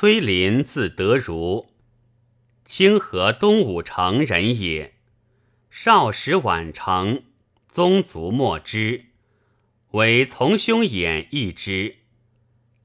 [0.00, 1.70] 崔林字德如，
[2.64, 4.94] 清河东武城人也。
[5.70, 7.24] 少时晚成，
[7.66, 9.06] 宗族莫之，
[9.90, 11.96] 为从兄衍一之。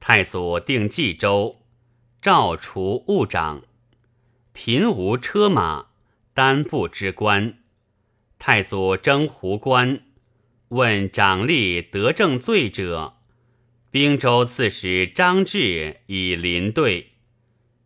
[0.00, 1.60] 太祖定冀州，
[2.20, 3.62] 赵除务长，
[4.52, 5.90] 贫无车马，
[6.32, 7.58] 单不之官。
[8.40, 10.02] 太祖征胡关，
[10.70, 13.18] 问长吏得正罪者。
[13.94, 17.12] 兵州刺史张志以临对，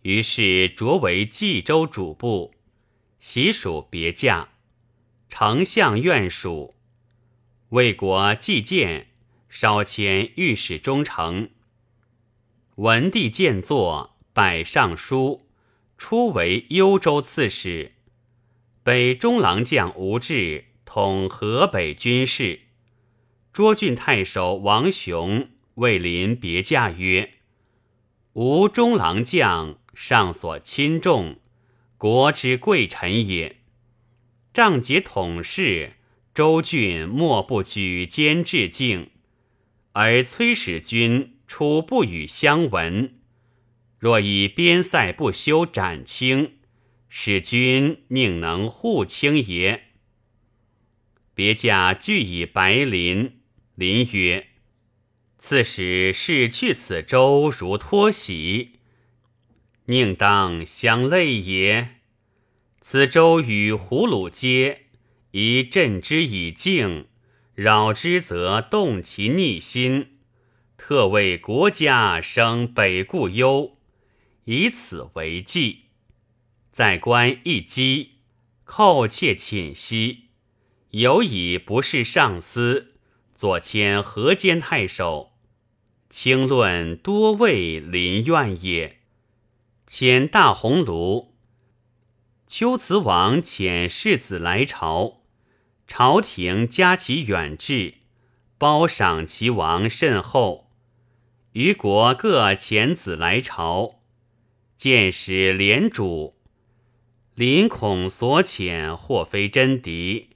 [0.00, 2.54] 于是擢为冀州主簿，
[3.18, 4.48] 习属别驾，
[5.28, 6.74] 丞相院属，
[7.68, 9.08] 魏国季建
[9.50, 11.50] 稍迁御史中丞。
[12.76, 15.50] 文帝见作，拜尚书，
[15.98, 17.92] 初为幽州刺史，
[18.82, 22.60] 北中郎将吴志统河北军事，
[23.52, 25.50] 涿郡太守王雄。
[25.74, 27.34] 魏临别驾曰
[28.34, 31.38] ：“吾中郎将，上所亲重，
[31.96, 33.56] 国之贵臣也。
[34.52, 35.94] 仗节统事，
[36.34, 39.10] 周郡莫不举荐致敬。
[39.92, 43.20] 而崔使君处不与相闻，
[43.98, 46.58] 若以边塞不修斩清，
[47.08, 49.84] 使君宁能护清也？”
[51.34, 53.40] 别驾俱以白临，
[53.74, 54.49] 临曰。
[55.42, 58.72] 刺史是去此州如脱席，
[59.86, 61.96] 宁当相累也。
[62.82, 64.82] 此州与胡虏接，
[65.30, 67.06] 宜镇之以静，
[67.54, 70.18] 扰之则动其逆心。
[70.76, 73.78] 特为国家生北固忧，
[74.44, 75.86] 以此为计。
[76.70, 78.12] 在官一击，
[78.64, 80.26] 寇窃寝息，
[80.90, 82.92] 有以不是上司，
[83.34, 85.29] 左迁河间太守。
[86.10, 88.98] 清论多为临怨也。
[89.86, 91.28] 遣大鸿胪，
[92.48, 95.22] 丘辞王遣世子来朝，
[95.86, 97.94] 朝廷加其远志，
[98.58, 100.72] 褒赏其王甚厚。
[101.52, 104.00] 余国各遣子来朝，
[104.76, 106.34] 见使连主，
[107.36, 110.30] 临恐所遣或非真敌，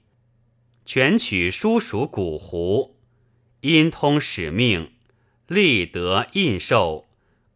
[0.85, 2.95] 全取叔属古胡，
[3.59, 4.94] 因通使命。
[5.47, 7.05] 立德印绶，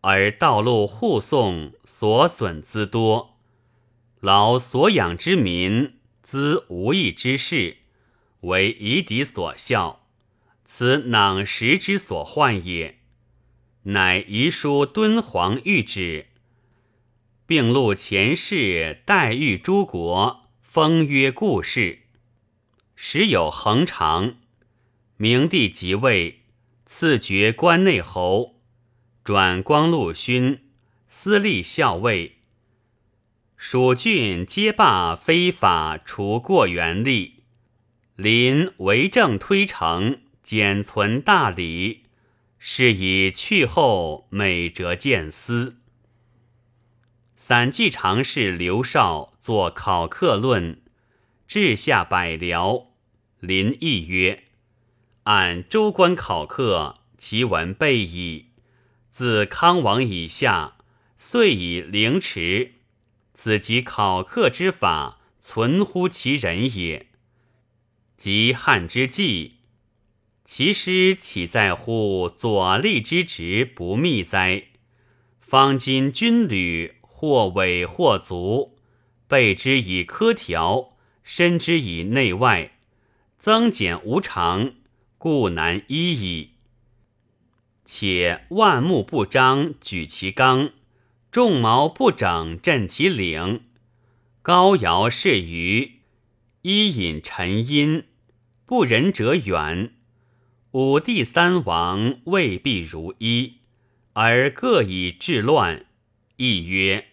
[0.01, 3.39] 而道路护送所损资多，
[4.19, 7.77] 劳所养之民资无益之事，
[8.41, 10.05] 为夷狄所效，
[10.65, 12.99] 此囊实之所患也。
[13.83, 16.27] 乃遗书敦煌谕旨，
[17.47, 22.03] 并录前世待遇诸国，封约故事。
[22.95, 24.35] 时有恒长，
[25.17, 26.38] 明帝即位。
[26.91, 28.55] 赐爵关内侯，
[29.23, 30.63] 转光禄勋，
[31.07, 32.39] 司隶校尉。
[33.55, 37.33] 蜀郡皆罢非法除过元吏，
[38.15, 42.05] 临为政推诚，简存大礼，
[42.57, 45.77] 是以去后美折见思。
[47.35, 50.81] 散记常侍刘绍作考课论，
[51.47, 52.87] 治下百僚。
[53.39, 54.45] 临亦曰。
[55.23, 58.47] 按州官考课，其文备矣。
[59.09, 60.77] 自康王以下，
[61.17, 62.75] 遂以凌迟。
[63.33, 67.07] 此即考课之法，存乎其人也。
[68.17, 69.57] 及汉之际，
[70.43, 74.63] 其师岂在乎左吏之职不密哉？
[75.39, 78.77] 方今军旅或伪或足，
[79.27, 82.77] 备之以科条，申之以内外，
[83.37, 84.73] 增减无常。
[85.19, 86.53] 故难依矣。
[87.83, 90.69] 且万目不张，举其纲；
[91.29, 93.65] 众毛不整，振其领。
[94.41, 95.99] 高尧是虞，
[96.61, 98.05] 伊尹陈因，
[98.65, 99.93] 不仁者远。
[100.71, 103.55] 五帝三王未必如一，
[104.13, 105.85] 而各以治乱。
[106.37, 107.07] 亦曰：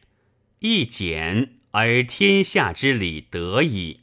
[0.61, 4.03] 一简而天下之理得矣。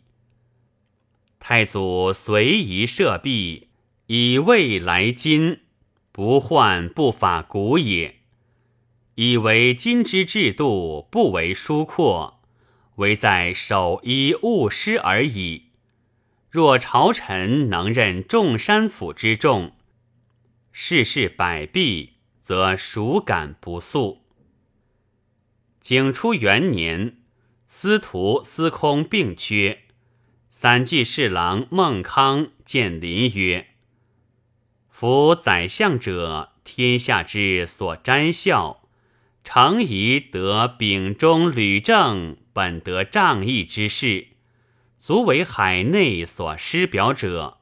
[1.39, 3.69] 太祖随宜设币。
[4.07, 5.61] 以未来今，
[6.11, 8.19] 不患不法古也。
[9.15, 12.41] 以为今之制度不为疏阔，
[12.95, 15.69] 唯在守一务失而已。
[16.49, 19.71] 若朝臣能任众山府之众，
[20.73, 24.23] 世事百弊，则孰敢不肃？
[25.79, 27.17] 景初元年，
[27.67, 29.83] 司徒、司空并缺，
[30.49, 33.72] 散骑侍郎孟康见林曰。
[35.03, 38.83] 夫宰相者，天下之所瞻效，
[39.43, 44.27] 常宜得秉忠履正，本得仗义之事，
[44.97, 47.57] 足为海内所师表者。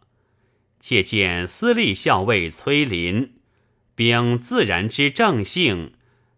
[0.80, 3.34] 且见私立校尉崔林，
[3.96, 5.94] 秉自然之正性，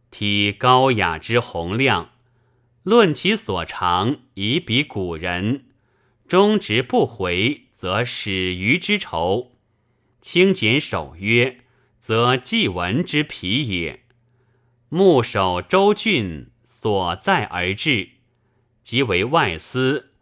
[0.09, 2.11] 体高雅之洪亮，
[2.83, 5.65] 论其所长，以比古人。
[6.29, 9.52] 终直不回，则始于之仇；
[10.23, 11.59] 轻简守约，
[11.99, 14.05] 则祭文之皮也。
[14.87, 18.11] 牧守周郡，所在而治，
[18.81, 20.13] 即为外司，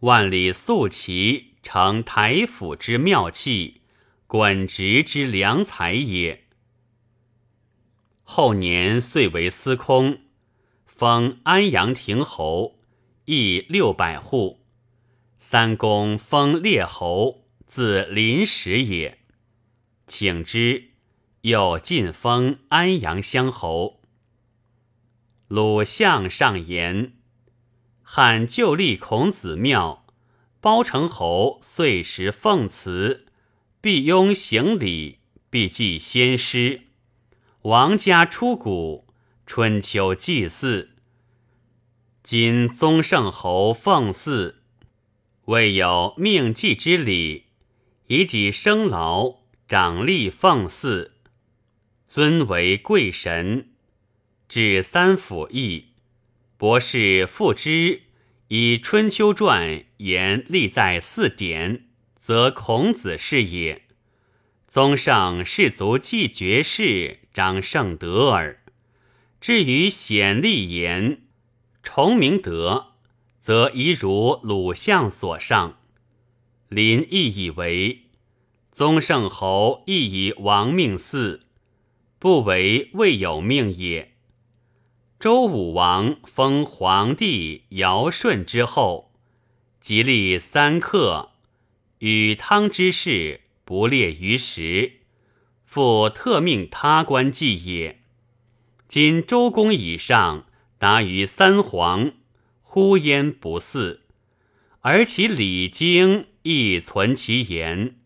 [0.00, 3.82] 万里素齐，成台府之妙器，
[4.26, 6.46] 滚直之良才也。
[8.24, 10.22] 后年遂为司空，
[10.84, 12.80] 封安阳亭侯，
[13.26, 14.66] 邑六百户。
[15.38, 19.19] 三公封列侯，自临时也。
[20.12, 20.90] 请之，
[21.42, 24.00] 又晋封安阳乡侯。
[25.46, 27.12] 鲁相上言：
[28.02, 30.04] 汉旧立孔子庙，
[30.60, 33.26] 包成侯岁时奉祠，
[33.80, 36.88] 必拥行礼，必祭先师。
[37.62, 39.06] 王家出谷，
[39.46, 40.96] 春秋祭祀。
[42.24, 44.64] 今宗圣侯奉祀。
[45.44, 47.46] 未有命祭之礼，
[48.08, 49.39] 以己生劳，
[49.70, 51.12] 长吏奉祀，
[52.04, 53.68] 尊为贵神。
[54.48, 55.90] 至三府邑，
[56.56, 58.00] 博士复之，
[58.48, 59.68] 以《春秋传》
[59.98, 61.84] 言立在四典，
[62.16, 63.82] 则孔子是也。
[64.66, 68.64] 宗上士族既绝世，长圣德耳。
[69.40, 71.22] 至于显立言，
[71.84, 72.94] 崇明德。
[73.38, 75.78] 则宜如鲁相所上，
[76.68, 78.09] 林亦以为
[78.72, 81.46] 宗圣侯亦以王命祀，
[82.18, 84.14] 不为未有命也。
[85.18, 89.12] 周武王封皇帝尧舜之后，
[89.80, 91.30] 即立三克，
[91.98, 95.00] 与汤之事不列于时，
[95.64, 98.00] 复特命他官祭也。
[98.88, 100.46] 今周公以上
[100.78, 102.12] 达于三皇。
[102.72, 104.02] 呼焉不祀，
[104.82, 107.99] 而其礼经亦存其言。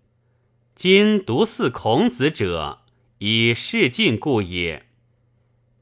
[0.75, 2.81] 今独祀孔子者，
[3.19, 4.87] 以事尽故也。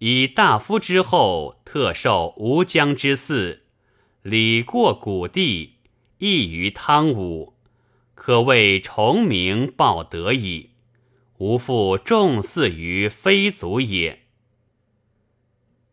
[0.00, 3.62] 以大夫之后，特受吴江之祀，
[4.20, 5.76] 礼过古地，
[6.18, 7.54] 异于汤武，
[8.14, 10.72] 可谓崇明报德矣。
[11.38, 14.20] 无复重祀于非族也。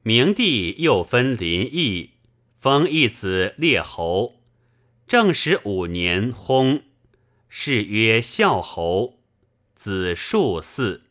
[0.03, 2.11] 明帝又分临邑。
[2.57, 4.41] 封一子列侯，
[5.07, 6.81] 正始五年薨，
[7.49, 9.15] 是曰孝侯，
[9.75, 11.01] 子庶嗣。